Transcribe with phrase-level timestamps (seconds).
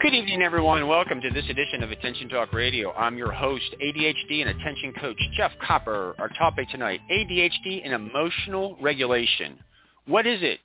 [0.00, 0.88] Good evening, everyone.
[0.88, 2.90] Welcome to this edition of Attention Talk Radio.
[2.94, 6.14] I'm your host, ADHD and attention coach Jeff Copper.
[6.18, 9.58] Our topic tonight, ADHD and emotional regulation.
[10.06, 10.60] What is it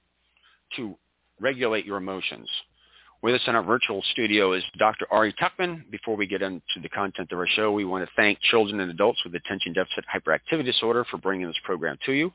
[0.78, 0.96] to
[1.42, 2.48] regulate your emotions?
[3.22, 5.08] With us in our virtual studio is Dr.
[5.10, 5.90] Ari Tuckman.
[5.90, 8.92] Before we get into the content of our show, we want to thank children and
[8.92, 12.32] adults with attention deficit hyperactivity disorder for bringing this program to you.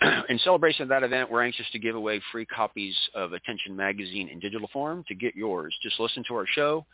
[0.28, 4.28] in celebration of that event, we're anxious to give away free copies of Attention Magazine
[4.28, 5.04] in digital form.
[5.08, 6.84] To get yours, just listen to our show.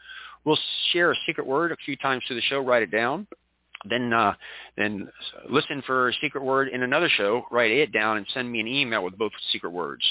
[0.45, 0.59] We'll
[0.93, 2.61] share a secret word a few times through the show.
[2.61, 3.27] Write it down
[3.89, 4.35] then uh,
[4.77, 5.09] then
[5.49, 8.67] listen for a secret word in another show, write it down, and send me an
[8.67, 10.03] email with both secret words.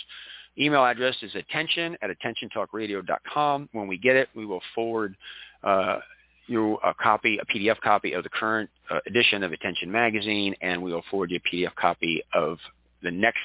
[0.58, 3.70] Email address is attention at attentiontalkradio.com.
[3.72, 5.16] When we get it, we will forward
[5.64, 6.00] uh,
[6.48, 10.82] you a copy, a PDF copy of the current uh, edition of Attention Magazine, and
[10.84, 12.58] we will forward you a PDF copy of
[13.02, 13.40] the next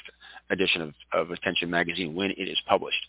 [0.51, 3.01] edition of, of Attention Magazine when it is published.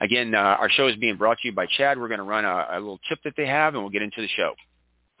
[0.00, 1.98] Again, uh, our show is being brought to you by CHADD.
[1.98, 4.20] We're going to run a, a little tip that they have, and we'll get into
[4.20, 4.54] the show.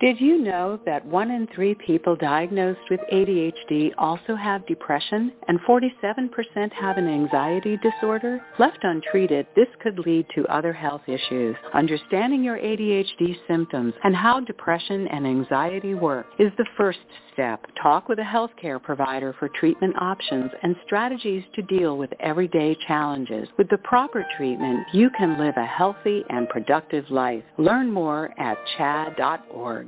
[0.00, 5.58] Did you know that one in three people diagnosed with ADHD also have depression and
[5.68, 8.40] 47% have an anxiety disorder?
[8.60, 11.56] Left untreated, this could lead to other health issues.
[11.74, 17.00] Understanding your ADHD symptoms and how depression and anxiety work is the first
[17.32, 17.66] step.
[17.82, 23.48] Talk with a healthcare provider for treatment options and strategies to deal with everyday challenges.
[23.58, 27.42] With the proper treatment, you can live a healthy and productive life.
[27.56, 29.87] Learn more at chadd.org.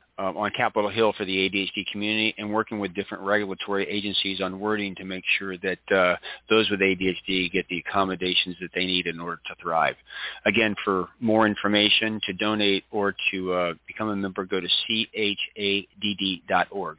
[0.17, 4.59] uh, on Capitol Hill for the ADHD community and working with different regulatory agencies on
[4.59, 6.15] wording to make sure that uh,
[6.49, 9.95] those with ADHD get the accommodations that they need in order to thrive.
[10.45, 14.67] Again, for more information, to donate or to uh, become a member, go to
[15.57, 16.97] chadd.org.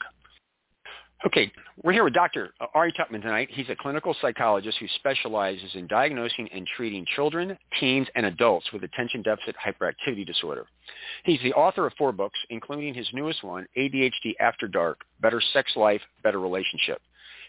[1.25, 1.53] Okay,
[1.85, 2.51] we're here with Dr.
[2.75, 3.49] Ari Tuckman tonight.
[3.53, 8.83] He's a clinical psychologist who specializes in diagnosing and treating children, teens, and adults with
[8.83, 10.67] attention deficit hyperactivity disorder.
[11.23, 15.71] He's the author of four books, including his newest one, ADHD After Dark, Better Sex
[15.77, 17.01] Life, Better Relationship.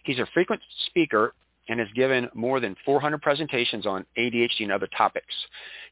[0.04, 1.34] He's a frequent speaker
[1.68, 5.34] and has given more than 400 presentations on ADHD and other topics.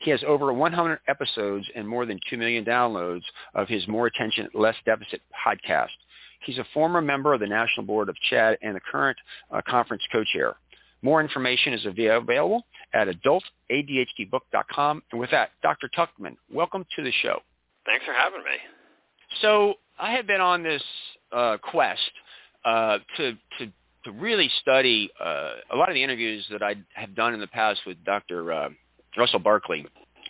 [0.01, 3.23] He has over 100 episodes and more than 2 million downloads
[3.55, 5.87] of his More Attention, Less Deficit podcast.
[6.45, 9.17] He's a former member of the National Board of CHADD and the current
[9.51, 10.55] uh, conference co-chair.
[11.01, 12.63] More information is available
[12.93, 15.03] at adultadhdbook.com.
[15.11, 15.89] And with that, Dr.
[15.95, 17.41] Tuckman, welcome to the show.
[17.85, 18.57] Thanks for having me.
[19.41, 20.83] So I have been on this
[21.31, 22.11] uh, quest
[22.65, 23.71] uh, to, to,
[24.03, 27.47] to really study uh, a lot of the interviews that I have done in the
[27.47, 28.51] past with Dr.
[28.51, 28.69] Uh,
[29.17, 29.85] Russell Barkley.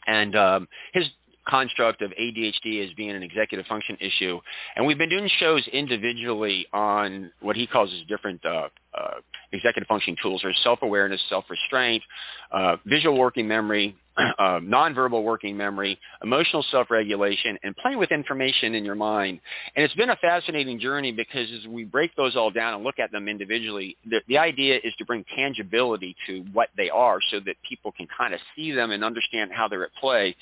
[0.08, 1.06] And um, his
[1.48, 4.40] construct of ADHD as being an executive function issue.
[4.76, 9.16] And we've been doing shows individually on what he calls his different uh, uh,
[9.52, 10.42] executive function tools.
[10.44, 12.04] There's self-awareness, self-restraint,
[12.52, 13.96] uh, visual working memory,
[14.40, 19.40] uh, nonverbal working memory, emotional self-regulation, and playing with information in your mind.
[19.76, 23.00] And it's been a fascinating journey because as we break those all down and look
[23.00, 27.40] at them individually, the, the idea is to bring tangibility to what they are so
[27.42, 30.36] that people can kind of see them and understand how they're at play.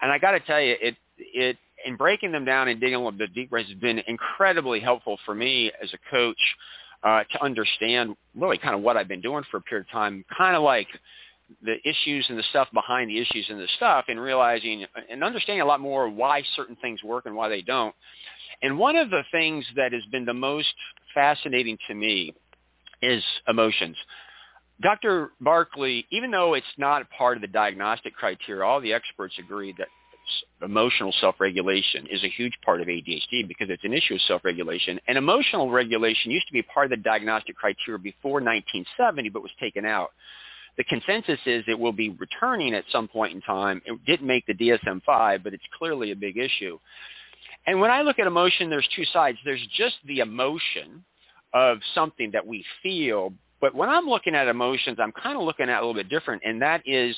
[0.00, 2.98] And I got to tell you, it it in breaking them down and digging a
[2.98, 6.38] little bit deeper has been incredibly helpful for me as a coach
[7.02, 10.24] uh, to understand really kind of what I've been doing for a period of time,
[10.36, 10.88] kind of like
[11.62, 15.60] the issues and the stuff behind the issues and the stuff and realizing and understanding
[15.60, 17.94] a lot more why certain things work and why they don't.
[18.62, 20.72] And one of the things that has been the most
[21.12, 22.34] fascinating to me
[23.02, 23.96] is emotions.
[24.80, 25.32] Dr.
[25.40, 29.88] Barkley, even though it's not part of the diagnostic criteria, all the experts agree that
[30.62, 34.98] emotional self-regulation is a huge part of ADHD because it's an issue of self-regulation.
[35.06, 39.52] And emotional regulation used to be part of the diagnostic criteria before 1970, but was
[39.60, 40.10] taken out.
[40.76, 43.80] The consensus is it will be returning at some point in time.
[43.84, 46.78] It didn't make the DSM-5, but it's clearly a big issue.
[47.66, 49.38] And when I look at emotion, there's two sides.
[49.44, 51.04] There's just the emotion
[51.52, 53.32] of something that we feel
[53.64, 56.42] But when I'm looking at emotions, I'm kind of looking at a little bit different,
[56.44, 57.16] and that is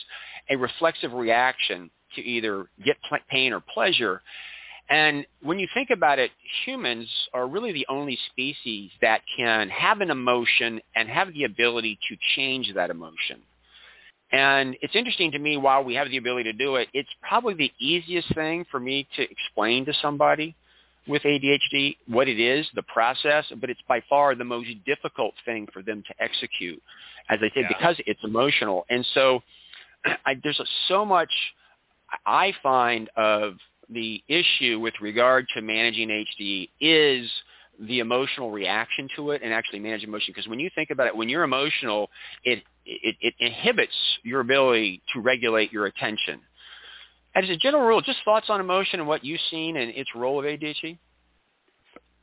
[0.48, 2.96] a reflexive reaction to either get
[3.28, 4.22] pain or pleasure.
[4.88, 6.30] And when you think about it,
[6.64, 11.98] humans are really the only species that can have an emotion and have the ability
[12.08, 13.42] to change that emotion.
[14.32, 17.54] And it's interesting to me while we have the ability to do it, it's probably
[17.54, 20.54] the easiest thing for me to explain to somebody
[21.06, 25.68] with ADHD what it is, the process, but it's by far the most difficult thing
[25.72, 26.82] for them to execute,
[27.28, 27.68] as I said, yeah.
[27.68, 28.84] because it's emotional.
[28.90, 29.42] And so
[30.26, 31.30] I, there's so much
[32.24, 33.54] I find of
[33.90, 37.30] the issue with regard to managing HD is
[37.80, 40.32] the emotional reaction to it and actually manage emotion.
[40.34, 42.10] Because when you think about it, when you're emotional,
[42.44, 46.40] it, it, it inhibits your ability to regulate your attention.
[47.34, 50.38] As a general rule, just thoughts on emotion and what you've seen and its role
[50.38, 50.98] of ADHD?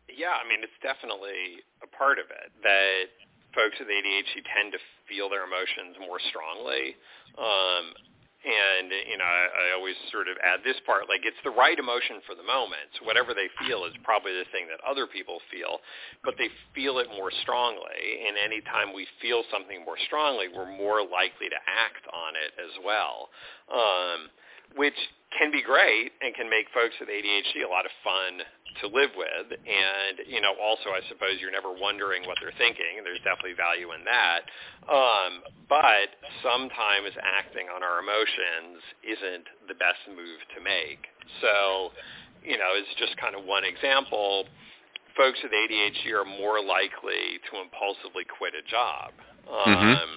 [0.10, 3.14] Yeah, I mean, it's definitely a part of it that
[3.54, 6.98] folks with ADHD tend to feel their emotions more strongly.
[7.38, 7.94] Um,
[8.44, 11.80] and you know I, I always sort of add this part like it's the right
[11.80, 12.92] emotion for the moment.
[13.00, 15.80] So whatever they feel is probably the thing that other people feel
[16.24, 18.28] but they feel it more strongly.
[18.28, 22.74] And anytime we feel something more strongly we're more likely to act on it as
[22.84, 23.32] well.
[23.72, 24.20] Um,
[24.76, 24.98] which
[25.38, 28.46] can be great and can make folks with ADHD a lot of fun
[28.82, 29.48] to live with.
[29.54, 33.02] And, you know, also I suppose you're never wondering what they're thinking.
[33.02, 34.46] There's definitely value in that.
[34.90, 35.32] Um,
[35.70, 41.02] but sometimes acting on our emotions isn't the best move to make.
[41.42, 41.94] So,
[42.46, 44.46] you know, it's just kind of one example.
[45.18, 49.14] Folks with ADHD are more likely to impulsively quit a job.
[49.46, 49.70] Mm-hmm.
[49.70, 50.14] Um, mm-hmm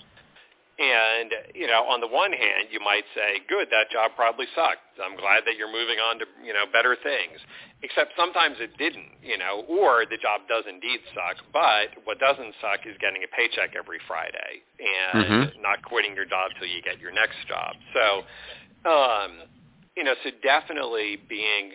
[0.78, 4.84] and, you know, on the one hand, you might say, good, that job probably sucked.
[5.00, 7.40] I'm glad that you're moving on to, you know, better things.
[7.80, 12.52] Except sometimes it didn't, you know, or the job does indeed suck, but what doesn't
[12.60, 15.62] suck is getting a paycheck every Friday and mm-hmm.
[15.64, 17.72] not quitting your job till you get your next job.
[17.96, 18.04] So,
[18.84, 19.48] um,
[19.96, 21.72] you know, so definitely being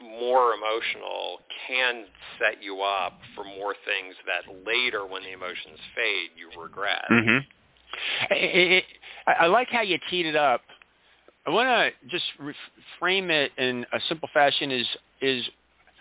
[0.00, 2.06] more emotional can
[2.40, 7.04] set you up for more things that later when the emotions fade you regret.
[7.10, 7.44] Mm-hmm.
[8.30, 8.84] It, it,
[9.26, 10.62] I like how you teed it up.
[11.46, 12.24] I want to just
[12.98, 14.70] frame it in a simple fashion.
[14.70, 14.86] Is
[15.20, 15.44] is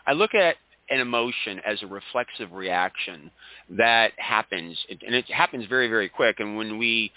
[0.06, 0.56] I look at
[0.89, 3.30] an emotion as a reflexive reaction
[3.72, 6.39] that happens, and it happens very very quick.
[6.39, 7.12] And when we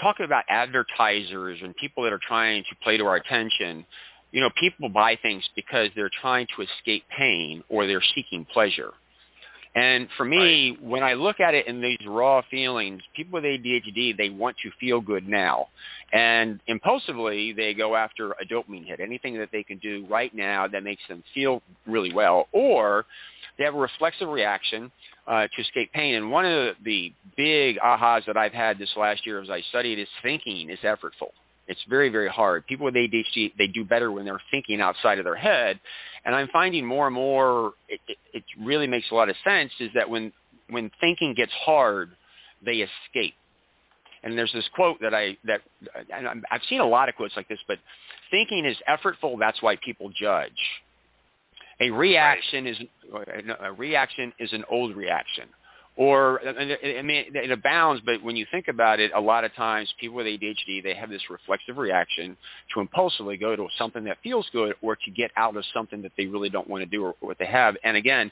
[0.00, 3.84] talk about advertisers and people that are trying to play to our attention,
[4.32, 8.92] you know, people buy things because they're trying to escape pain or they're seeking pleasure.
[9.74, 10.82] And for me, right.
[10.82, 14.70] when I look at it in these raw feelings, people with ADHD, they want to
[14.78, 15.68] feel good now.
[16.12, 20.68] And impulsively, they go after a dopamine hit, anything that they can do right now
[20.68, 22.48] that makes them feel really well.
[22.52, 23.06] Or
[23.56, 24.92] they have a reflexive reaction
[25.26, 26.16] uh, to escape pain.
[26.16, 29.98] And one of the big ahas that I've had this last year as I studied
[29.98, 31.30] is thinking is effortful.
[31.68, 32.66] It's very, very hard.
[32.66, 35.78] People with ADHD, they do better when they're thinking outside of their head.
[36.24, 39.72] And I'm finding more and more, it, it, it really makes a lot of sense,
[39.80, 40.32] is that when,
[40.70, 42.10] when thinking gets hard,
[42.64, 43.34] they escape.
[44.24, 45.62] And there's this quote that I, that,
[46.14, 47.78] and I've seen a lot of quotes like this, but
[48.30, 50.50] thinking is effortful, that's why people judge.
[51.80, 53.28] A reaction right.
[53.40, 55.48] is, a reaction is an old reaction
[55.96, 59.92] or I mean it abounds, but when you think about it, a lot of times
[60.00, 62.36] people with ADHD they have this reflexive reaction
[62.74, 66.12] to impulsively go to something that feels good or to get out of something that
[66.16, 67.76] they really don't want to do or what they have.
[67.84, 68.30] And again,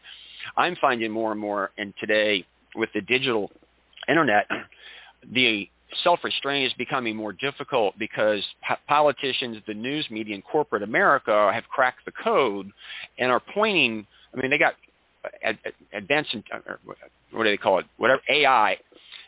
[0.57, 3.51] I'm finding more and more, and today with the digital
[4.09, 4.49] internet,
[5.33, 5.69] the
[6.03, 8.43] self-restraint is becoming more difficult because
[8.89, 12.71] politicians, the news media, and corporate America have cracked the code
[13.19, 14.07] and are pointing.
[14.33, 14.75] I mean, they got
[15.93, 16.59] advanced, uh,
[17.33, 17.87] what do they call it?
[17.97, 18.77] Whatever AI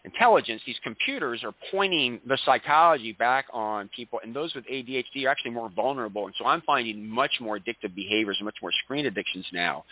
[0.04, 5.28] intelligence, these computers are pointing the psychology back on people, and those with ADHD are
[5.28, 6.26] actually more vulnerable.
[6.26, 9.84] And so I'm finding much more addictive behaviors and much more screen addictions now.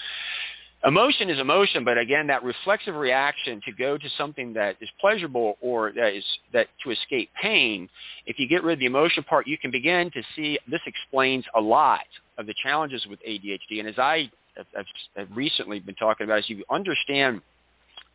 [0.83, 5.59] Emotion is emotion, but again, that reflexive reaction to go to something that is pleasurable
[5.61, 7.87] or that is that to escape pain,
[8.25, 11.45] if you get rid of the emotion part, you can begin to see this explains
[11.55, 12.07] a lot
[12.39, 13.79] of the challenges with ADHD.
[13.79, 17.41] And as I have, have recently been talking about, is you understand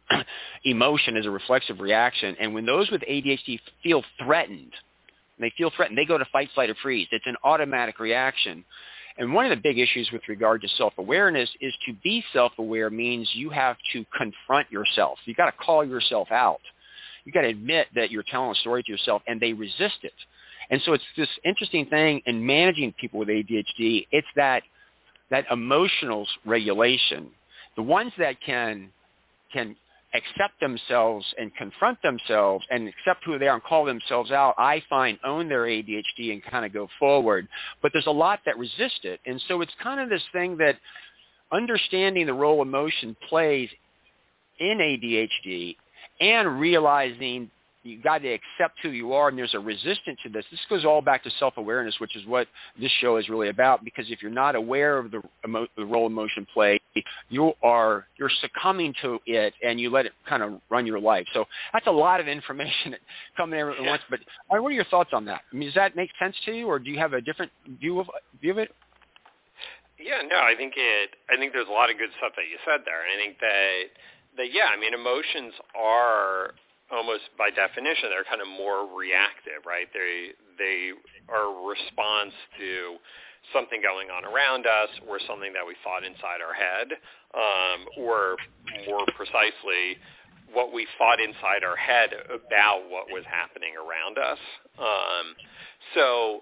[0.63, 2.35] emotion as a reflexive reaction.
[2.39, 4.71] And when those with ADHD feel threatened,
[5.39, 7.07] they feel threatened, they go to fight, flight, or freeze.
[7.11, 8.63] It's an automatic reaction.
[9.17, 13.29] And one of the big issues with regard to self-awareness is to be self-aware means
[13.33, 15.19] you have to confront yourself.
[15.25, 16.59] You've got to call yourself out.
[17.23, 20.13] You've got to admit that you're telling a story to yourself and they resist it.
[20.69, 24.07] And so it's this interesting thing in managing people with ADHD.
[24.11, 24.63] It's that,
[25.31, 27.29] that emotional regulation.
[27.75, 28.89] The ones that can,
[29.51, 29.75] can
[30.13, 34.81] accept themselves and confront themselves and accept who they are and call themselves out, I
[34.89, 37.47] find own their ADHD and kind of go forward.
[37.81, 39.19] But there's a lot that resist it.
[39.25, 40.77] And so it's kind of this thing that
[41.51, 43.69] understanding the role emotion plays
[44.59, 45.75] in ADHD
[46.21, 47.51] and realizing
[47.85, 50.43] you got to accept who you are and there's a resistance to this.
[50.49, 52.47] This goes all back to self-awareness, which is what
[52.79, 56.07] this show is really about because if you're not aware of the, emo- the role
[56.07, 56.79] emotion play,
[57.29, 61.27] you are you're succumbing to it and you let it kind of run your life.
[61.33, 62.95] So that's a lot of information
[63.37, 64.01] coming in at once.
[64.09, 65.41] But what are your thoughts on that?
[65.51, 67.99] I mean, does that make sense to you, or do you have a different view
[67.99, 68.07] of
[68.41, 68.71] view of it?
[69.99, 71.11] Yeah, no, I think it.
[71.29, 73.39] I think there's a lot of good stuff that you said there, and I think
[73.39, 73.83] that
[74.37, 76.55] that yeah, I mean, emotions are
[76.95, 79.87] almost by definition they're kind of more reactive, right?
[79.93, 80.95] They they
[81.29, 82.97] are a response to
[83.53, 86.87] something going on around us or something that we thought inside our head,
[87.35, 88.37] um, or
[88.87, 89.99] more precisely,
[90.53, 94.39] what we thought inside our head about what was happening around us.
[94.79, 95.25] Um,
[95.93, 96.41] so,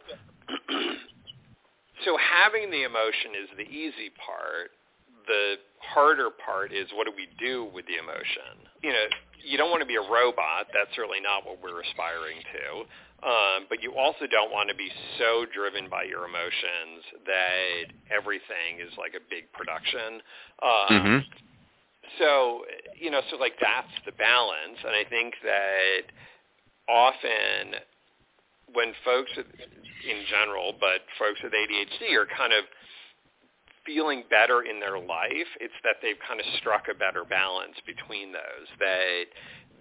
[2.05, 4.71] so having the emotion is the easy part.
[5.27, 8.63] The harder part is what do we do with the emotion?
[8.81, 9.05] You know,
[9.43, 10.71] you don't want to be a robot.
[10.73, 12.87] That's certainly not what we're aspiring to.
[13.23, 18.83] Um, but you also don't want to be so driven by your emotions that everything
[18.83, 20.19] is like a big production.
[20.59, 21.19] Um, mm-hmm.
[22.19, 22.67] So,
[22.99, 24.79] you know, so like that's the balance.
[24.83, 26.03] And I think that
[26.91, 27.79] often
[28.75, 32.65] when folks in general, but folks with ADHD are kind of
[33.85, 38.31] feeling better in their life, it's that they've kind of struck a better balance between
[38.31, 38.67] those.
[38.79, 39.25] That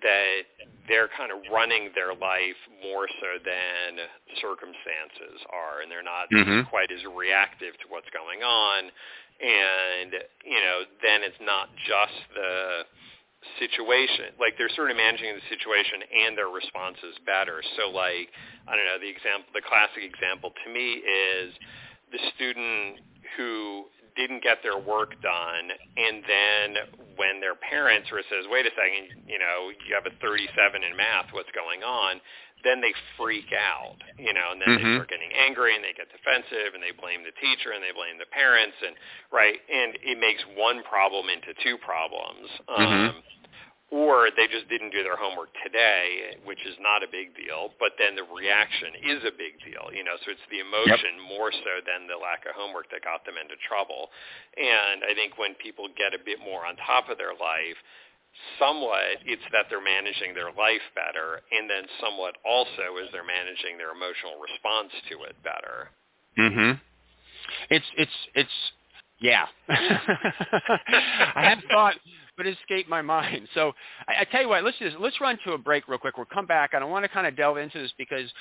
[0.03, 0.43] that
[0.91, 4.03] they're kind of running their life more so than
[4.43, 6.67] circumstances are, and they're not mm-hmm.
[6.69, 8.91] quite as reactive to what's going on.
[9.39, 10.11] And
[10.43, 12.87] you know, then it's not just the
[13.59, 18.31] situation like they're sort of managing the situation and their responses better so like
[18.71, 21.51] i don't know the example the classic example to me is
[22.15, 23.03] the student
[23.37, 26.69] who didn't get their work done and then
[27.17, 30.49] when their parents were says wait a second you know you have a 37
[30.83, 32.21] in math what's going on
[32.65, 34.85] then they freak out you know and then mm-hmm.
[34.85, 37.95] they start getting angry and they get defensive and they blame the teacher and they
[37.95, 38.95] blame the parents and
[39.33, 43.13] right and it makes one problem into two problems mm-hmm.
[43.13, 43.23] um
[43.93, 47.93] or they just didn't do their homework today, which is not a big deal, but
[48.01, 51.29] then the reaction is a big deal, you know, so it's the emotion yep.
[51.29, 54.09] more so than the lack of homework that got them into trouble.
[54.57, 57.77] And I think when people get a bit more on top of their life,
[58.57, 63.77] somewhat it's that they're managing their life better, and then somewhat also is they're managing
[63.77, 65.93] their emotional response to it better.
[66.41, 66.81] Mhm.
[67.69, 68.59] It's it's it's
[69.21, 69.47] yeah.
[69.69, 71.95] I had thought
[72.37, 73.49] but it escaped my mind.
[73.55, 73.73] So
[74.09, 76.17] I, I tell you what, let's just let's run to a break real quick.
[76.17, 76.71] We'll come back.
[76.75, 78.33] I don't want to kind of delve into this because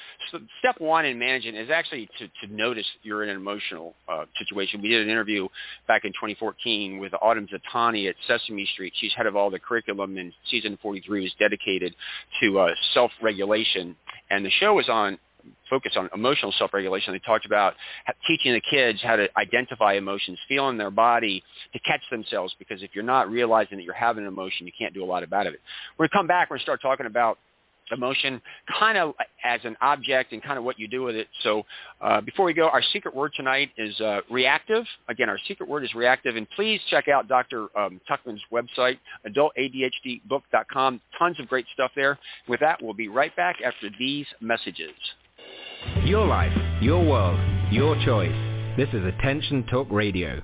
[0.60, 4.82] step one in managing is actually to, to notice you're in an emotional uh, situation.
[4.82, 5.48] We did an interview
[5.88, 8.94] back in 2014 with Autumn Zatani at Sesame Street.
[8.96, 11.94] She's head of all the curriculum, and season 43 was dedicated
[12.42, 13.96] to uh, self-regulation.
[14.30, 15.18] And the show was on
[15.70, 17.14] focus on emotional self-regulation.
[17.14, 17.74] They talked about
[18.28, 21.44] teaching the kids how to identify emotions, feel in their body
[21.74, 22.56] to catch themselves.
[22.60, 25.24] Because if you're not realizing that you're having an emotion, you can't do a lot
[25.24, 25.54] about it.
[25.98, 26.50] We're going to come back.
[26.50, 27.38] We're going to start talking about
[27.92, 28.42] emotion
[28.80, 31.28] kind of as an object and kind of what you do with it.
[31.44, 31.64] So
[32.02, 34.86] uh, before we go, our secret word tonight is uh, reactive.
[35.10, 36.36] Again, our secret word is reactive.
[36.36, 37.68] And please check out Dr.
[37.78, 41.02] Um, Tuckman's website, adultadhdbook.com.
[41.18, 42.18] Tons of great stuff there.
[42.48, 44.92] With that, we'll be right back after these messages.
[45.82, 47.40] Your life, your world,
[47.72, 48.78] your choice.
[48.78, 50.40] This is Attention Talk Radio.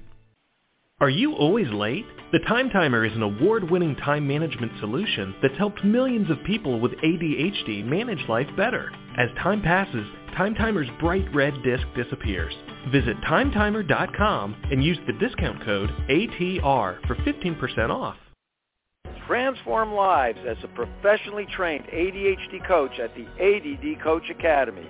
[1.00, 2.06] Are you always late?
[2.32, 6.94] The Time Timer is an award-winning time management solution that's helped millions of people with
[6.94, 8.92] ADHD manage life better.
[9.18, 12.54] As time passes, Time Timer's bright red disc disappears.
[12.92, 18.18] Visit timetimer.com and use the discount code ATR for 15% off.
[19.28, 24.90] Transform lives as a professionally trained ADHD coach at the ADD Coach Academy.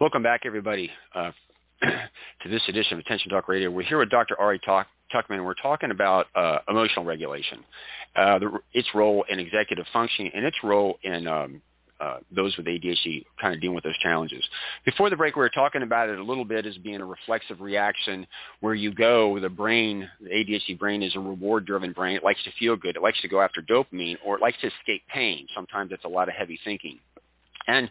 [0.00, 1.32] Welcome back, everybody, uh,
[1.82, 3.70] to this edition of Attention Talk Radio.
[3.70, 4.38] We're here with Dr.
[4.38, 7.64] Ari Talk, Tuckman, and we're talking about uh, emotional regulation,
[8.16, 11.62] uh, the, its role in executive functioning, and its role in um,
[12.00, 14.44] uh, those with ADHD kind of dealing with those challenges.
[14.84, 17.60] Before the break, we were talking about it a little bit as being a reflexive
[17.60, 18.26] reaction
[18.60, 22.16] where you go, the brain, the ADHD brain is a reward-driven brain.
[22.16, 22.96] It likes to feel good.
[22.96, 25.46] It likes to go after dopamine or it likes to escape pain.
[25.54, 27.00] Sometimes it's a lot of heavy thinking.
[27.68, 27.88] And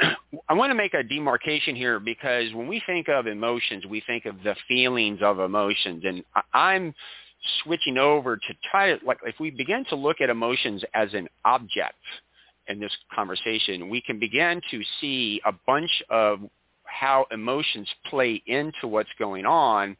[0.48, 4.26] I want to make a demarcation here because when we think of emotions, we think
[4.26, 6.02] of the feelings of emotions.
[6.04, 6.94] And I'm
[7.62, 11.28] switching over to try to, like, if we begin to look at emotions as an
[11.44, 11.94] object,
[12.68, 16.40] in this conversation, we can begin to see a bunch of
[16.86, 19.96] how emotions play into what's going on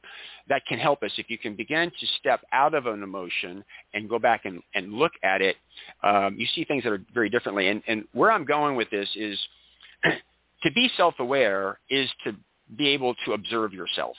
[0.49, 1.11] that can help us.
[1.19, 3.65] If you can begin to step out of an emotion
[3.95, 5.57] and go back and, and look at it,
[6.03, 7.69] um, you see things that are very differently.
[7.69, 9.39] And, and where I'm going with this is
[10.05, 12.33] to be self-aware is to
[12.77, 14.17] be able to observe yourself.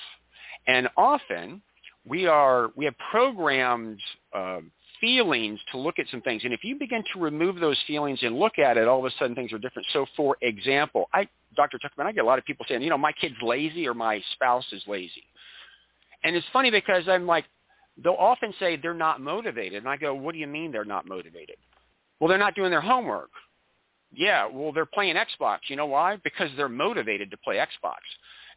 [0.67, 1.61] And often
[2.05, 3.99] we are we have programmed
[4.33, 6.43] um, feelings to look at some things.
[6.43, 9.15] And if you begin to remove those feelings and look at it, all of a
[9.17, 9.87] sudden things are different.
[9.93, 11.77] So for example, I, Dr.
[11.77, 14.21] Tuckman, I get a lot of people saying, you know, my kid's lazy or my
[14.33, 15.23] spouse is lazy.
[16.23, 17.45] And it's funny because I'm like,
[18.03, 19.79] they'll often say they're not motivated.
[19.79, 21.57] And I go, what do you mean they're not motivated?
[22.19, 23.29] Well, they're not doing their homework.
[24.13, 25.59] Yeah, well, they're playing Xbox.
[25.67, 26.17] You know why?
[26.23, 27.97] Because they're motivated to play Xbox.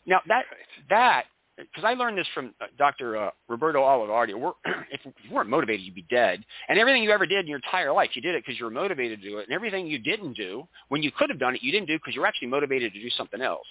[0.06, 0.44] Now that
[0.88, 1.24] that
[1.60, 3.16] because I learned this from uh, Dr.
[3.16, 4.52] Uh, Roberto Olivardia.
[4.92, 6.44] If you weren't motivated, you'd be dead.
[6.68, 8.70] And everything you ever did in your entire life, you did it because you were
[8.70, 9.46] motivated to do it.
[9.46, 12.14] And everything you didn't do, when you could have done it, you didn't do because
[12.14, 13.66] you were actually motivated to do something else.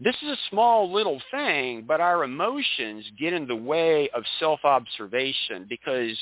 [0.00, 5.66] This is a small little thing, but our emotions get in the way of self-observation
[5.68, 6.16] because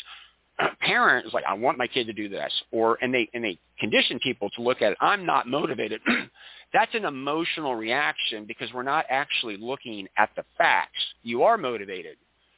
[0.80, 4.18] parents like, I want my kid to do this, or and they and they condition
[4.20, 4.98] people to look at it.
[5.00, 6.00] I'm not motivated.
[6.72, 11.00] That's an emotional reaction because we're not actually looking at the facts.
[11.22, 12.16] You are motivated.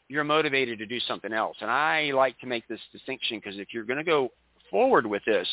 [0.09, 1.57] You're motivated to do something else.
[1.61, 4.31] And I like to make this distinction because if you're going to go
[4.71, 5.49] forward with this,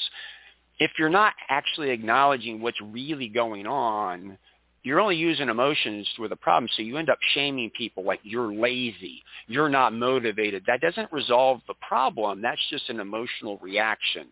[0.79, 4.37] if you're not actually acknowledging what's really going on,
[4.83, 6.69] you're only using emotions with a problem.
[6.75, 10.63] So you end up shaming people like you're lazy, you're not motivated.
[10.67, 12.41] That doesn't resolve the problem.
[12.41, 14.27] That's just an emotional reaction.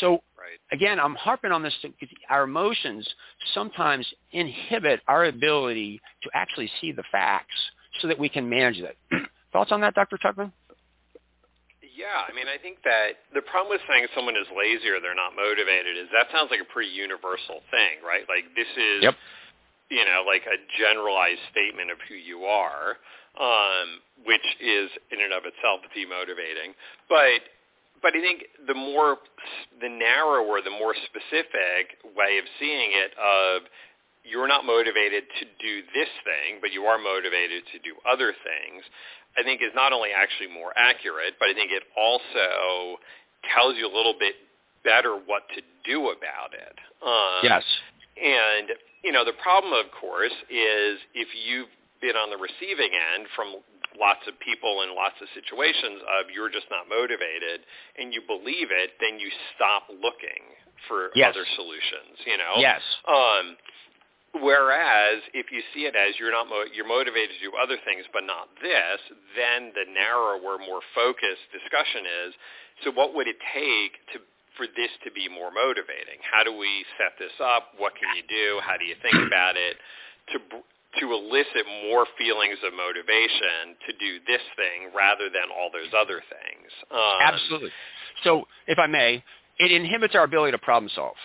[0.00, 0.58] So right.
[0.72, 1.74] again, I'm harping on this
[2.28, 3.08] our emotions
[3.54, 7.54] sometimes inhibit our ability to actually see the facts
[8.00, 8.96] so that we can manage it.
[9.52, 10.18] Thoughts on that, Dr.
[10.18, 10.52] Tuckman?
[11.94, 15.14] Yeah, I mean, I think that the problem with saying someone is lazy or they're
[15.14, 18.26] not motivated is that sounds like a pretty universal thing, right?
[18.26, 19.14] Like this is, yep.
[19.94, 22.98] you know, like a generalized statement of who you are,
[23.38, 26.74] um, which is in and of itself demotivating.
[27.06, 27.46] But
[28.04, 29.16] but I think the more,
[29.80, 33.64] the narrower, the more specific way of seeing it of
[34.28, 38.84] you're not motivated to do this thing, but you are motivated to do other things,
[39.36, 43.00] I think is not only actually more accurate, but I think it also
[43.56, 44.36] tells you a little bit
[44.84, 46.76] better what to do about it.
[47.00, 47.64] Um, yes.
[48.20, 48.68] And,
[49.02, 53.64] you know, the problem, of course, is if you've been on the receiving end from
[53.98, 57.62] lots of people in lots of situations of you're just not motivated
[57.98, 60.42] and you believe it, then you stop looking
[60.88, 61.32] for yes.
[61.32, 62.58] other solutions, you know?
[62.58, 62.82] Yes.
[63.06, 63.56] Um,
[64.42, 68.04] whereas if you see it as you're not mo- you're motivated to do other things
[68.10, 68.98] but not this,
[69.38, 72.30] then the narrower, more focused discussion is,
[72.82, 74.18] so what would it take to
[74.56, 76.22] for this to be more motivating?
[76.22, 77.74] How do we set this up?
[77.78, 78.62] What can you do?
[78.62, 79.76] How do you think about it?
[80.30, 80.38] To
[81.00, 86.20] to elicit more feelings of motivation to do this thing rather than all those other
[86.20, 86.70] things.
[86.90, 87.70] Um, Absolutely.
[88.22, 89.22] So, if I may,
[89.58, 91.16] it inhibits our ability to problem solve.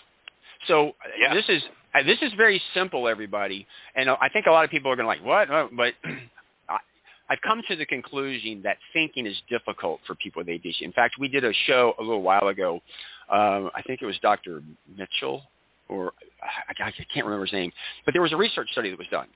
[0.67, 1.33] So yeah.
[1.33, 1.61] this is
[1.95, 5.05] uh, this is very simple, everybody, and I think a lot of people are going
[5.05, 5.93] to like what, but
[7.29, 10.81] I've come to the conclusion that thinking is difficult for people with ADHD.
[10.81, 12.81] In fact, we did a show a little while ago.
[13.29, 14.63] Um, I think it was Dr.
[14.97, 15.43] Mitchell,
[15.87, 16.13] or
[16.67, 17.71] I can't remember his name,
[18.05, 19.27] but there was a research study that was done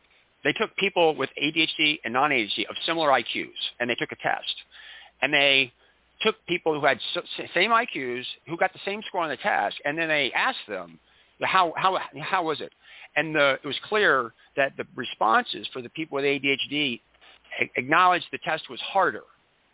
[0.44, 3.48] they took people with ADHD and non-ADHD of similar IQs,
[3.80, 4.56] and they took a test.
[5.22, 5.72] And they
[6.22, 7.00] took people who had
[7.54, 11.00] same IQs, who got the same score on the test, and then they asked them,
[11.42, 12.72] how, how, how was it?
[13.16, 17.00] And the, it was clear that the responses for the people with ADHD
[17.76, 19.24] acknowledged the test was harder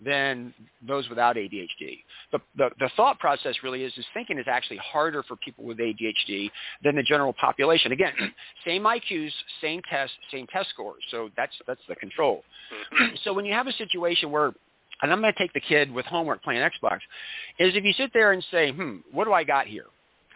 [0.04, 0.54] than
[0.88, 2.00] those without ADHD.
[2.32, 5.78] The, the, the thought process really is, is thinking is actually harder for people with
[5.78, 6.50] ADHD
[6.84, 7.92] than the general population.
[7.92, 8.14] Again,
[8.66, 9.32] same IQs,
[9.62, 11.04] same test, same test scores.
[11.12, 12.44] So that's, that's the control.
[12.94, 13.16] Mm-hmm.
[13.24, 14.54] so when you have a situation where
[15.02, 17.00] and I'm going to take the kid with homework playing Xbox,
[17.58, 19.86] is if you sit there and say, hmm, what do I got here?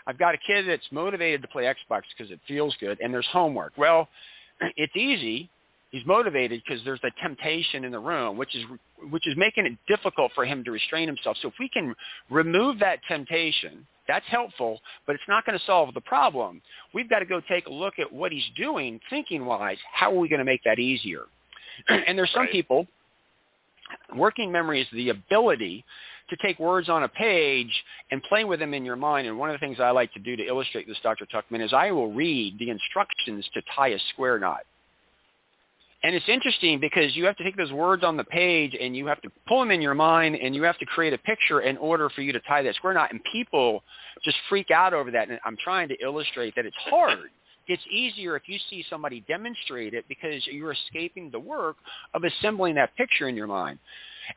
[0.07, 3.27] I've got a kid that's motivated to play Xbox because it feels good, and there's
[3.31, 3.73] homework.
[3.77, 4.07] Well,
[4.77, 5.49] it's easy
[5.93, 8.63] He's motivated because there's a temptation in the room, which is
[9.11, 11.37] which is making it difficult for him to restrain himself.
[11.39, 11.93] So if we can
[12.31, 16.63] remove that temptation, that's helpful, but it's not going to solve the problem.
[16.95, 19.77] We've got to go take a look at what he's doing, thinking-wise.
[19.93, 21.25] How are we going to make that easier?
[21.87, 22.51] and there's some Right.
[22.51, 22.87] people.
[24.15, 25.85] Working memory is the ability
[26.31, 27.71] to take words on a page
[28.09, 29.27] and play with them in your mind.
[29.27, 31.27] And one of the things I like to do to illustrate this, Dr.
[31.27, 34.61] Tuckman, is I will read the instructions to tie a square knot.
[36.03, 39.07] And it's interesting because you have to take those words on the page and you
[39.07, 41.77] have to pull them in your mind and you have to create a picture in
[41.77, 43.11] order for you to tie that square knot.
[43.11, 43.83] And people
[44.23, 45.29] just freak out over that.
[45.29, 47.29] And I'm trying to illustrate that it's hard.
[47.67, 51.77] It's easier if you see somebody demonstrate it because you're escaping the work
[52.13, 53.79] of assembling that picture in your mind.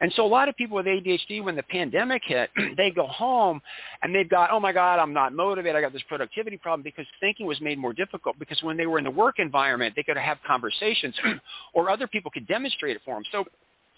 [0.00, 3.60] And so a lot of people with ADHD, when the pandemic hit, they go home
[4.02, 5.76] and they've got, oh my God, I'm not motivated.
[5.76, 8.98] I got this productivity problem because thinking was made more difficult because when they were
[8.98, 11.14] in the work environment, they could have conversations
[11.74, 13.24] or other people could demonstrate it for them.
[13.32, 13.44] So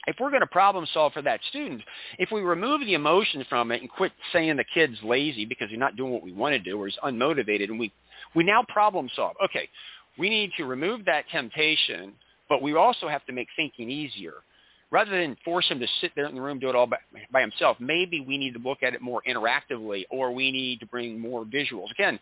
[0.06, 1.82] if we're going to problem solve for that student,
[2.18, 5.78] if we remove the emotion from it and quit saying the kid's lazy because he's
[5.78, 7.92] not doing what we want to do or he's unmotivated and we,
[8.34, 9.36] we now problem solve.
[9.44, 9.68] Okay,
[10.18, 12.12] we need to remove that temptation,
[12.48, 14.34] but we also have to make thinking easier
[14.90, 16.98] rather than force him to sit there in the room do it all by,
[17.32, 20.86] by himself, maybe we need to look at it more interactively or we need to
[20.86, 21.90] bring more visuals.
[21.92, 22.18] Again,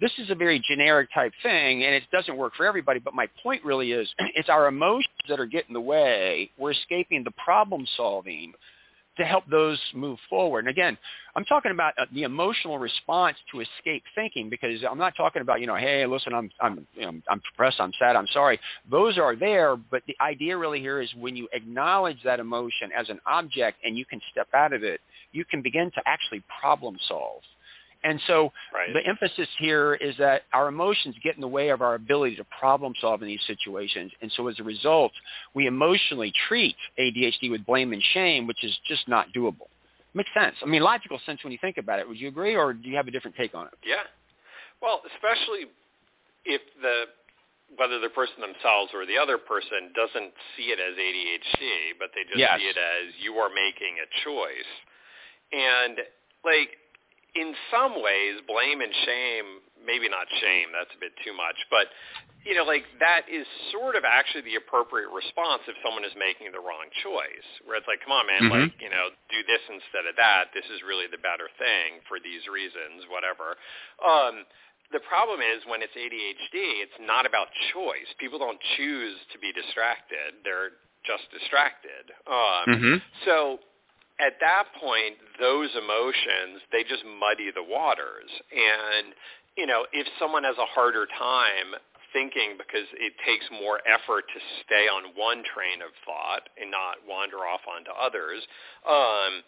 [0.00, 3.28] this is a very generic type thing and it doesn't work for everybody, but my
[3.42, 6.50] point really is it's our emotions that are getting in the way.
[6.58, 8.52] We're escaping the problem solving
[9.16, 10.60] to help those move forward.
[10.60, 10.96] And again,
[11.34, 15.60] I'm talking about uh, the emotional response to escape thinking because I'm not talking about,
[15.60, 18.58] you know, hey, listen, I'm I'm you know, I'm depressed, I'm sad, I'm sorry.
[18.90, 23.08] Those are there, but the idea really here is when you acknowledge that emotion as
[23.08, 25.00] an object and you can step out of it,
[25.32, 27.42] you can begin to actually problem solve.
[28.06, 28.92] And so Right.
[28.92, 32.44] the emphasis here is that our emotions get in the way of our ability to
[32.44, 34.12] problem solve in these situations.
[34.22, 35.12] And so as a result,
[35.54, 39.68] we emotionally treat ADHD with blame and shame, which is just not doable.
[40.14, 40.54] Makes sense.
[40.62, 42.08] I mean, logical sense when you think about it.
[42.08, 43.74] Would you agree, or do you have a different take on it?
[43.84, 44.04] Yeah.
[44.80, 45.66] Well, especially
[46.44, 47.06] if the
[47.74, 52.22] whether the person themselves or the other person doesn't see it as ADHD, but they
[52.22, 52.60] just Yes.
[52.60, 54.70] see it as you are making a choice.
[55.50, 55.98] And
[56.44, 56.78] like
[57.36, 59.46] in some ways, blame and shame,
[59.84, 61.86] maybe not shame, that's a bit too much, but
[62.46, 63.42] you know, like that is
[63.74, 67.48] sort of actually the appropriate response if someone is making the wrong choice.
[67.66, 68.50] Where it's like, come on, man, Mhm.
[68.70, 70.52] like you know, do this instead of that.
[70.54, 73.58] This is really the better thing for these reasons, whatever.
[73.98, 74.46] Um,
[74.92, 78.06] the problem is when it's ADHD, it's not about choice.
[78.18, 82.14] People don't choose to be distracted; they're just distracted.
[82.28, 83.02] Um, Mhm.
[83.24, 83.60] So
[84.18, 89.12] at that point, those emotions they just muddy the waters, and
[89.56, 91.76] you know, if someone has a harder time
[92.12, 96.96] thinking because it takes more effort to stay on one train of thought and not
[97.08, 98.40] wander off onto others,
[98.88, 99.44] um,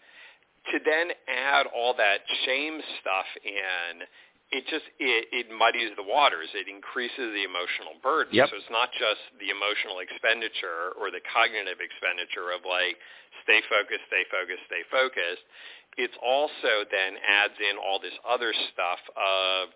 [0.73, 4.05] to then add all that shame stuff in,
[4.51, 6.49] it just it, it muddies the waters.
[6.57, 8.33] It increases the emotional burden.
[8.33, 8.49] Yep.
[8.49, 12.97] So it's not just the emotional expenditure or the cognitive expenditure of like
[13.45, 15.45] stay focused, stay focused, stay focused.
[16.01, 19.69] It's also then adds in all this other stuff of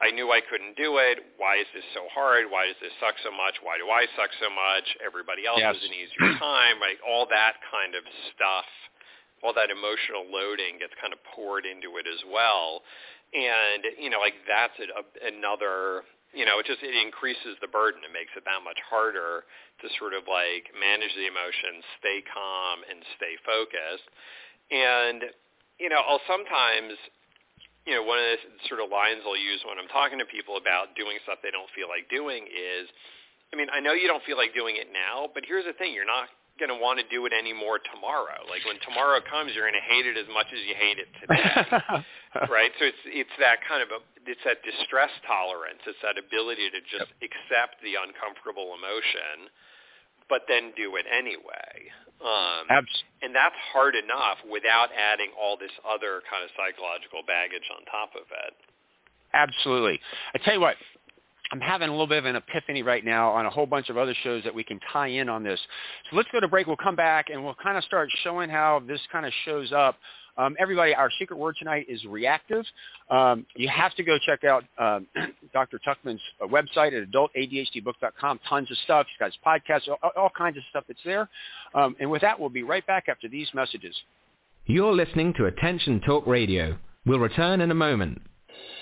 [0.00, 1.20] I knew I couldn't do it.
[1.36, 2.48] Why is this so hard?
[2.48, 3.60] Why does this suck so much?
[3.60, 4.86] Why do I suck so much?
[5.04, 5.76] Everybody else Yes.
[5.76, 6.96] has an easier time, right?
[7.04, 8.64] All that kind of stuff,
[9.44, 12.80] all that emotional loading gets kind of poured into it as well.
[13.30, 16.02] And, you know, like that's a, a, another,
[16.34, 18.02] you know, it just, it increases the burden.
[18.02, 19.46] It makes it that much harder
[19.82, 24.08] to sort of like manage the emotions, stay calm, and stay focused.
[24.74, 25.30] And,
[25.78, 26.98] you know, I'll sometimes
[27.86, 28.38] you know, one of the
[28.68, 31.70] sort of lines I'll use when I'm talking to people about doing stuff they don't
[31.72, 32.86] feel like doing is,
[33.52, 35.96] I mean, I know you don't feel like doing it now, but here's the thing,
[35.96, 36.28] you're not
[36.60, 38.44] going to want to do it anymore tomorrow.
[38.46, 41.08] Like when tomorrow comes, you're going to hate it as much as you hate it
[41.18, 41.48] today.
[42.52, 42.70] right?
[42.78, 45.80] So it's it's that kind of a it's that distress tolerance.
[45.88, 49.48] It's that ability to just accept the uncomfortable emotion,
[50.28, 51.90] but then do it anyway.
[52.20, 57.64] Um, Abs- and that's hard enough without adding all this other kind of psychological baggage
[57.72, 58.54] on top of it.
[59.32, 60.00] Absolutely.
[60.34, 60.76] I tell you what,
[61.52, 63.96] I'm having a little bit of an epiphany right now on a whole bunch of
[63.96, 65.58] other shows that we can tie in on this.
[66.10, 66.66] So let's go to break.
[66.66, 69.96] We'll come back and we'll kind of start showing how this kind of shows up.
[70.38, 72.64] Um, everybody, our secret word tonight is reactive.
[73.10, 75.06] Um, you have to go check out um,
[75.52, 75.80] Dr.
[75.86, 78.40] Tuckman's uh, website at adultadhdbook.com.
[78.48, 79.06] Tons of stuff.
[79.08, 81.28] He's got his podcast, all, all kinds of stuff that's there.
[81.74, 83.94] Um, and with that, we'll be right back after these messages.
[84.66, 86.78] You're listening to Attention Talk Radio.
[87.04, 88.22] We'll return in a moment.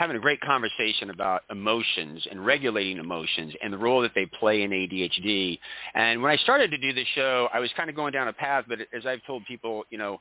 [0.00, 4.62] having a great conversation about emotions and regulating emotions and the role that they play
[4.62, 5.58] in ADHD.
[5.94, 8.32] And when I started to do this show, I was kind of going down a
[8.32, 10.18] path, but as I've told people, you know,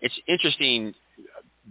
[0.00, 0.94] it's interesting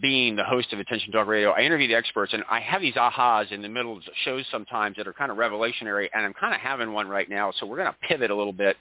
[0.01, 1.51] being the host of Attention Talk Radio.
[1.51, 4.97] I interview the experts, and I have these ahas in the middle of shows sometimes
[4.97, 7.53] that are kind of revolutionary, and I'm kind of having one right now.
[7.57, 8.75] So we're going to pivot a little bit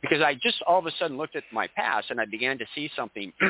[0.00, 2.64] because I just all of a sudden looked at my past and I began to
[2.74, 3.34] see something.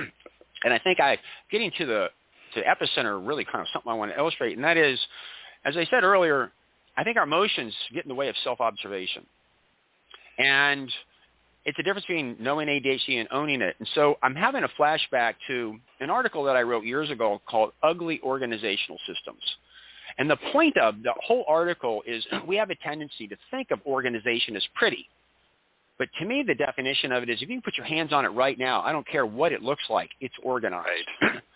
[0.65, 1.17] and I think I
[1.53, 2.09] getting to the
[2.55, 4.99] to epicenter really kind of something I want to illustrate, and that is,
[5.65, 6.53] as I said earlier,
[6.97, 9.27] I think our emotions get in the way of self-observation.
[10.39, 10.91] And
[11.65, 13.75] it's a difference between knowing ADHD and owning it.
[13.79, 17.73] And so I'm having a flashback to an article that I wrote years ago called
[17.83, 19.43] Ugly Organizational Systems.
[20.19, 23.81] And the point of the whole article is we have a tendency to think of
[23.87, 25.09] organization as pretty.
[25.99, 28.25] But to me, the definition of it is if you can put your hands on
[28.25, 31.09] it right now, I don't care what it looks like, it's organized.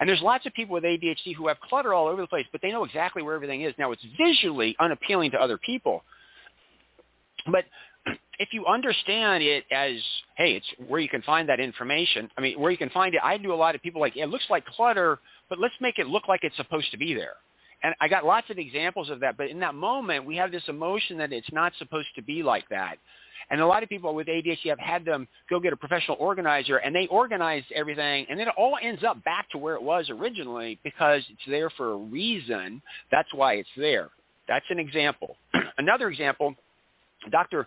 [0.00, 2.62] And there's lots of people with ADHD who have clutter all over the place, but
[2.62, 3.74] they know exactly where everything is.
[3.78, 6.02] Now, it's visually unappealing to other people.
[7.46, 7.64] But
[8.38, 9.92] if you understand it as,
[10.36, 12.30] hey, it's where you can find that information.
[12.38, 13.20] I mean, where you can find it.
[13.22, 15.18] I do a lot of people like, it looks like clutter,
[15.50, 17.34] but let's make it look like it's supposed to be there.
[17.82, 19.36] And I got lots of examples of that.
[19.36, 22.68] But in that moment, we have this emotion that it's not supposed to be like
[22.70, 22.96] that.
[23.48, 26.76] And a lot of people with ADHD have had them go get a professional organizer,
[26.76, 30.08] and they organize everything, and then it all ends up back to where it was
[30.10, 32.82] originally because it's there for a reason.
[33.10, 34.10] That's why it's there.
[34.48, 35.36] That's an example.
[35.78, 36.54] Another example,
[37.30, 37.66] Dr.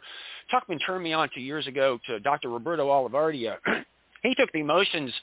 [0.52, 2.50] Tuckman turned me on two years ago to Dr.
[2.50, 3.58] Roberto Olivardia.
[4.24, 5.14] he took the emotions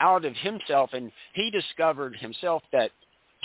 [0.00, 2.90] out of himself, and he discovered himself that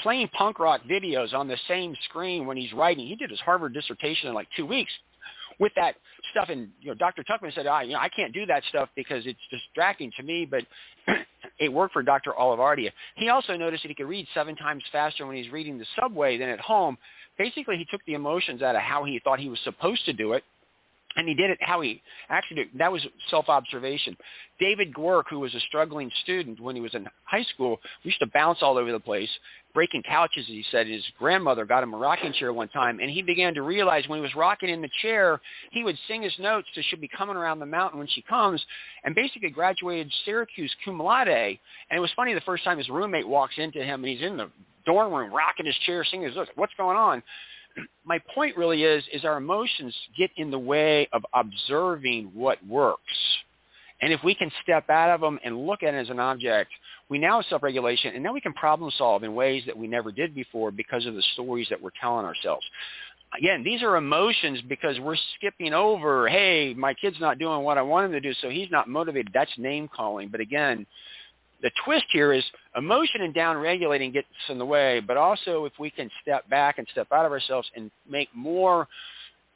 [0.02, 3.74] playing punk rock videos on the same screen when he's writing, he did his Harvard
[3.74, 4.91] dissertation in like two weeks
[5.60, 5.95] with that
[6.32, 6.50] stuff.
[6.50, 7.24] And you know, Dr.
[7.24, 10.45] Tuckman said, "I, you know, I can't do that stuff because it's distracting to me."
[10.45, 10.65] But
[11.60, 12.34] it worked for Dr.
[12.39, 12.91] Olivardia.
[13.15, 16.38] He also noticed that he could read seven times faster when he's reading the subway
[16.38, 16.98] than at home.
[17.38, 20.34] Basically, he took the emotions out of how he thought he was supposed to do
[20.34, 20.43] it,
[21.15, 22.67] and he did it how he actually did.
[22.78, 24.15] That was self-observation.
[24.60, 28.28] David Giwerc, who was a struggling student when he was in high school, used to
[28.28, 29.30] bounce all over the place,
[29.74, 30.45] breaking couches.
[30.48, 33.62] He said his grandmother got him a rocking chair one time, and he began to
[33.62, 35.41] realize when he was rocking in the chair,
[35.72, 38.63] he would sing his notes to "She'll Be Coming Around the Mountain When She Comes,"
[39.04, 41.28] and basically graduated Syracuse cum laude.
[41.28, 41.58] And
[41.98, 44.50] it was funny the first time his roommate walks into him, and he's in the
[44.86, 46.52] dorm room rocking his chair, singing his notes.
[46.56, 47.24] What's going on?
[48.05, 53.01] My point really is is our emotions get in the way of observing what works.
[54.01, 56.71] And if we can step out of them and look at it as an object,
[57.10, 60.12] we now have self-regulation, and now we can problem solve in ways that we never
[60.12, 62.65] did before because of the stories that we're telling ourselves.
[63.38, 67.82] Again, these are emotions because we're skipping over, hey, my kid's not doing what I
[67.82, 69.32] want him to do, so he's not motivated.
[69.34, 70.29] That's name calling.
[70.29, 70.88] But again,
[71.62, 72.43] the twist here is
[72.76, 76.78] emotion and down regulating gets in the way, but also if we can step back
[76.78, 78.88] and step out of ourselves and make more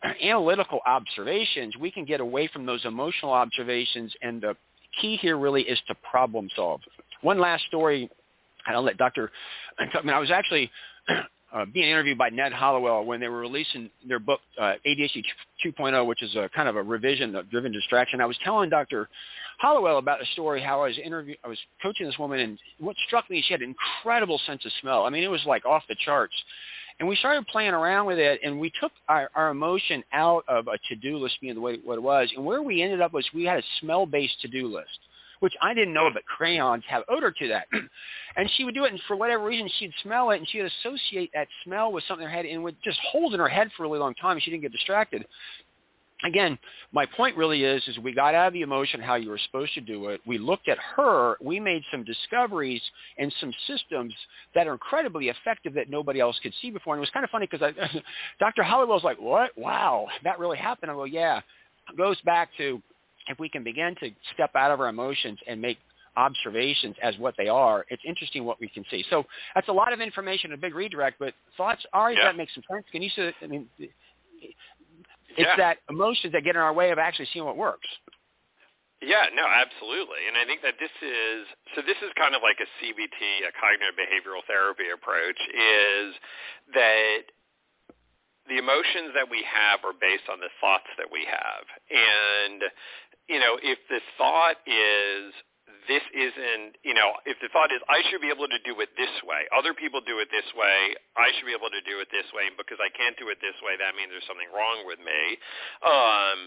[0.23, 4.13] analytical observations, we can get away from those emotional observations.
[4.21, 4.55] And the
[5.01, 6.81] key here really is to problem solve.
[7.21, 8.09] One last story,
[8.65, 9.31] and I'll let Dr.
[9.79, 10.69] I mean, I was actually
[11.53, 15.23] uh, being interviewed by Ned Hallowell when they were releasing their book uh, ADHD
[15.63, 18.21] 2.0, which is a kind of a revision of driven distraction.
[18.21, 19.07] I was telling Dr.
[19.59, 22.95] Hallowell about a story how I was interview I was coaching this woman, and what
[23.07, 25.03] struck me, she had an incredible sense of smell.
[25.05, 26.33] I mean, it was like off the charts.
[26.99, 30.67] And we started playing around with it, and we took our, our emotion out of
[30.67, 32.31] a to-do list being the way what it was.
[32.35, 34.99] And where we ended up was we had a smell-based to-do list
[35.43, 37.67] which I didn't know, but crayons have odor to that.
[38.37, 41.31] and she would do it, and for whatever reason, she'd smell it, and she'd associate
[41.33, 43.83] that smell with something in her head, and would just hold in her head for
[43.83, 45.25] a really long time, and she didn't get distracted
[46.23, 46.57] again,
[46.91, 49.73] my point really is, is we got out of the emotion how you were supposed
[49.73, 50.21] to do it.
[50.25, 51.35] We looked at her.
[51.41, 52.81] We made some discoveries
[53.17, 54.13] and some systems
[54.55, 56.93] that are incredibly effective that nobody else could see before.
[56.93, 57.73] And it was kind of funny because
[58.39, 58.63] Dr.
[58.63, 59.51] Hallowell's like, what?
[59.57, 60.91] Wow, that really happened.
[60.91, 61.41] I go, yeah.
[61.91, 62.81] It goes back to
[63.27, 65.77] if we can begin to step out of our emotions and make
[66.15, 69.03] observations as what they are, it's interesting what we can see.
[69.09, 69.23] So
[69.55, 72.25] that's a lot of information, a big redirect, but thoughts, Ari, yeah.
[72.25, 72.85] that makes some sense?
[72.91, 73.67] Can you say, I mean,
[75.37, 75.57] it's yeah.
[75.57, 77.87] that emotions that get in our way of actually seeing what works.
[79.01, 80.31] Yeah, no, absolutely.
[80.31, 81.43] And I think that this is
[81.75, 86.15] so this is kind of like a CBT, a cognitive behavioral therapy approach is
[86.71, 87.27] that
[88.47, 91.63] the emotions that we have are based on the thoughts that we have.
[91.91, 92.63] And
[93.27, 95.33] you know, if the thought is
[95.87, 98.95] this isn't, you know, if the thought is I should be able to do it
[98.95, 102.07] this way, other people do it this way, I should be able to do it
[102.11, 104.87] this way, and because I can't do it this way, that means there's something wrong
[104.87, 105.21] with me.
[105.83, 106.39] Um,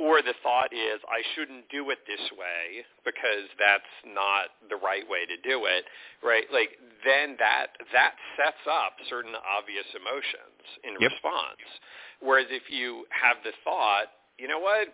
[0.00, 5.04] or the thought is I shouldn't do it this way because that's not the right
[5.04, 5.84] way to do it,
[6.24, 6.48] right?
[6.48, 11.12] Like then that that sets up certain obvious emotions in yep.
[11.12, 11.64] response.
[12.20, 14.88] Whereas if you have the thought, you know what,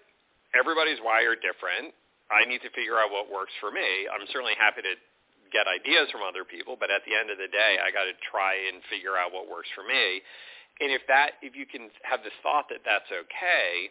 [0.55, 1.95] everybody's wired different
[2.29, 4.05] I need to figure out what works for me.
[4.09, 4.95] I'm certainly happy to
[5.49, 8.13] get ideas from other people, but at the end of the day, I got to
[8.29, 10.21] try and figure out what works for me.
[10.85, 13.89] And if that, if you can have this thought that that's okay,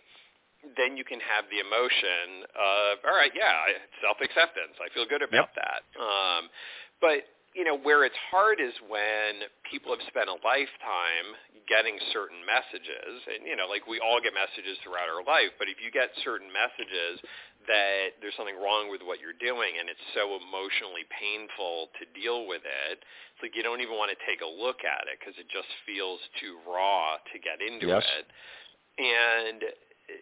[0.77, 3.73] then you can have the emotion of, all right, yeah,
[4.05, 4.77] self-acceptance.
[4.77, 5.57] I feel good about yep.
[5.57, 5.81] that.
[5.97, 6.53] Um,
[7.01, 7.25] but
[7.57, 11.33] you know, where it's hard is when people have spent a lifetime
[11.65, 15.65] getting certain messages, and you know, like we all get messages throughout our life, but
[15.65, 17.17] if you get certain messages
[17.65, 22.45] that there's something wrong with what you're doing and it's so emotionally painful to deal
[22.45, 25.35] with it, it's like you don't even want to take a look at it because
[25.35, 28.05] it just feels too raw to get into yes.
[28.21, 28.25] it.
[29.01, 29.59] And,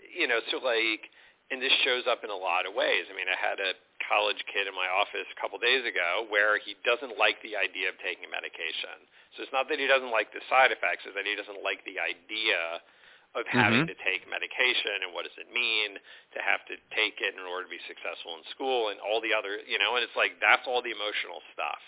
[0.09, 1.11] you know, so like,
[1.53, 3.05] and this shows up in a lot of ways.
[3.05, 6.61] I mean, I had a college kid in my office a couple days ago where
[6.61, 9.03] he doesn't like the idea of taking medication.
[9.35, 11.83] So it's not that he doesn't like the side effects, it's that he doesn't like
[11.83, 12.81] the idea
[13.35, 13.91] of having mm-hmm.
[13.91, 15.99] to take medication and what does it mean
[16.31, 19.35] to have to take it in order to be successful in school and all the
[19.35, 21.83] other, you know, and it's like that's all the emotional stuff.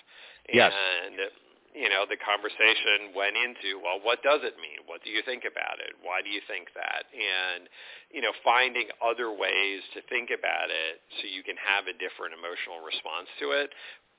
[0.51, 0.75] Yes.
[0.75, 1.32] And
[1.75, 4.84] you know, the conversation went into, well, what does it mean?
[4.88, 5.95] What do you think about it?
[5.99, 7.08] Why do you think that?
[7.12, 7.67] And,
[8.12, 12.34] you know, finding other ways to think about it so you can have a different
[12.34, 13.71] emotional response to it.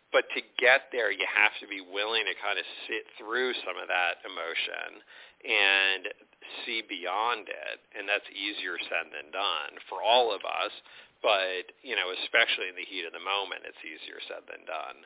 [0.09, 3.77] But to get there, you have to be willing to kind of sit through some
[3.77, 5.05] of that emotion
[5.45, 6.09] and
[6.65, 10.73] see beyond it, and that's easier said than done for all of us.
[11.23, 15.03] But you know, especially in the heat of the moment, it's easier said than done.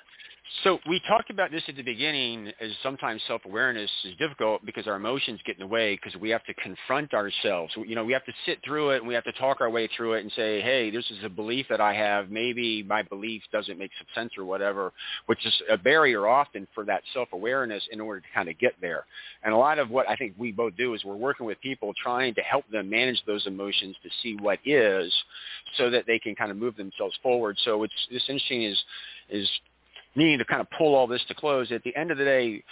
[0.65, 4.97] So we talked about this at the beginning as sometimes self-awareness is difficult because our
[4.97, 7.73] emotions get in the way because we have to confront ourselves.
[7.75, 9.89] You know, we have to sit through it and we have to talk our way
[9.97, 12.31] through it and say, hey, this is a belief that I have.
[12.31, 14.93] Maybe my belief doesn't make some sense or whatever,
[15.27, 19.07] which is a barrier often for that self-awareness in order to kind of get there.
[19.43, 21.93] And a lot of what I think we both do is we're working with people
[22.01, 25.13] trying to help them manage those emotions to see what is
[25.79, 27.57] so that they can kind of move themselves forward.
[27.65, 28.83] So it's, it's interesting is,
[29.31, 29.49] is
[30.15, 31.71] needing to kind of pull all this to close.
[31.73, 32.63] At the end of the day,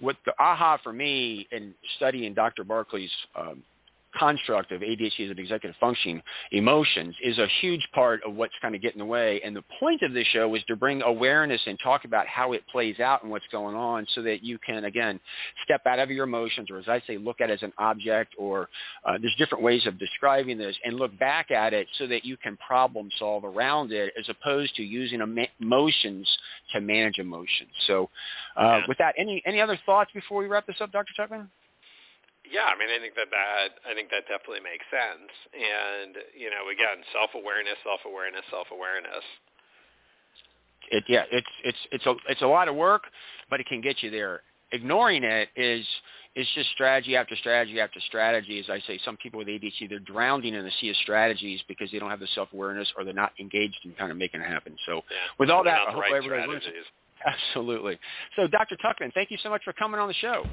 [0.00, 2.64] what the aha for me in studying Dr.
[2.64, 3.62] Barkley's um,
[4.18, 8.74] construct of ADHD as an executive functioning, emotions is a huge part of what's kind
[8.74, 9.40] of getting in the way.
[9.44, 12.62] And the point of this show is to bring awareness and talk about how it
[12.70, 15.20] plays out and what's going on so that you can, again,
[15.64, 18.34] step out of your emotions or as I say, look at it as an object
[18.38, 18.68] or
[19.04, 22.36] uh, there's different ways of describing this and look back at it so that you
[22.36, 25.20] can problem solve around it as opposed to using
[25.60, 26.28] emotions
[26.72, 27.70] to manage emotions.
[27.86, 28.10] So
[28.56, 31.12] uh, with that, any, any other thoughts before we wrap this up, Dr.
[31.18, 31.48] Tuckman?
[32.52, 35.32] Yeah, I mean, I think that that I think that definitely makes sense.
[35.56, 39.24] And you know, again, self awareness, self awareness, self awareness.
[40.92, 43.08] It yeah, it's it's it's a it's a lot of work,
[43.48, 44.44] but it can get you there.
[44.70, 45.84] Ignoring it is
[46.36, 48.60] is just strategy after strategy after strategy.
[48.60, 51.90] As I say, some people with ADHD they're drowning in the sea of strategies because
[51.90, 54.46] they don't have the self awareness or they're not engaged in kind of making it
[54.46, 54.76] happen.
[54.84, 55.16] So yeah.
[55.38, 56.64] with all that, I hope right everybody learns.
[57.24, 57.98] Absolutely.
[58.36, 58.76] So Dr.
[58.76, 60.44] Tuckman, thank you so much for coming on the show.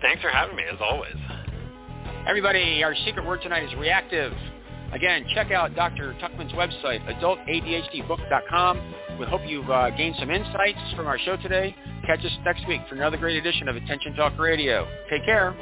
[0.00, 1.14] Thanks for having me, as always.
[2.28, 4.32] Everybody, our secret word tonight is reactive.
[4.92, 6.14] Again, check out Dr.
[6.20, 8.94] Tuckman's website, adultadhdbook.com.
[9.18, 11.74] We hope you've uh, gained some insights from our show today.
[12.06, 14.88] Catch us next week for another great edition of Attention Talk Radio.
[15.10, 15.54] Take care.